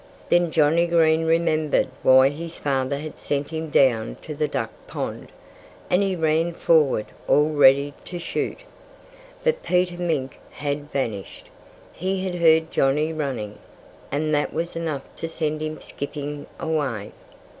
Then 0.29 0.49
Johnnie 0.49 0.87
Green 0.87 1.27
remembered 1.27 1.87
why 2.01 2.29
his 2.29 2.57
father 2.57 2.97
had 2.97 3.19
sent 3.19 3.51
him 3.51 3.69
down 3.69 4.15
to 4.23 4.33
the 4.33 4.47
duck 4.47 4.71
pond. 4.87 5.27
And 5.91 6.01
he 6.01 6.15
ran 6.15 6.53
forward, 6.53 7.05
all 7.27 7.49
ready 7.51 7.93
to 8.05 8.17
shoot. 8.17 8.57
But 9.43 9.61
Peter 9.61 9.99
Mink 10.01 10.39
had 10.49 10.89
vanished. 10.91 11.49
He 11.93 12.23
had 12.23 12.33
heard 12.37 12.71
Johnnie 12.71 13.13
running; 13.13 13.59
and 14.11 14.33
that 14.33 14.51
was 14.51 14.75
enough 14.75 15.03
to 15.17 15.29
send 15.29 15.61
him 15.61 15.79
skipping 15.79 16.47
away. 16.59 17.11